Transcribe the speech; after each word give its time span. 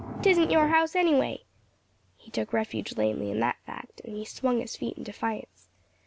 'Tisn't 0.23 0.49
your 0.49 0.69
house, 0.69 0.95
anyway," 0.95 1.43
he 2.17 2.31
took 2.31 2.53
refuge 2.53 2.97
lamely 2.97 3.29
in 3.29 3.39
that 3.39 3.61
fact, 3.67 4.01
and 4.03 4.17
he 4.17 4.25
swung 4.25 4.59
his 4.59 4.75
feet 4.75 4.97
in 4.97 5.03
defiance. 5.03 5.69